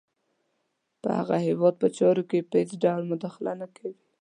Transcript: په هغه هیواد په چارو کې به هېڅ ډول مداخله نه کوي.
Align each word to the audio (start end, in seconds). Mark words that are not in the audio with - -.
په 1.01 1.09
هغه 1.19 1.37
هیواد 1.47 1.75
په 1.81 1.87
چارو 1.97 2.23
کې 2.29 2.39
به 2.49 2.55
هېڅ 2.61 2.71
ډول 2.83 3.03
مداخله 3.11 3.51
نه 3.61 3.67
کوي. 3.75 3.97